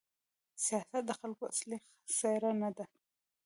سیاست 0.65 1.03
د 1.07 1.11
خلکو 1.19 1.43
اصلي 1.53 1.77
څېره 2.17 2.51
نه 2.61 2.69
ده. 2.77 2.85